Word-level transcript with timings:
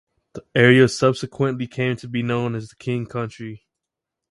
The 0.33 0.43
area 0.55 0.87
subsequently 0.87 1.67
came 1.67 1.95
to 1.97 2.07
be 2.07 2.23
known 2.23 2.55
as 2.55 2.69
the 2.69 2.75
King 2.75 3.05
Country. 3.05 3.67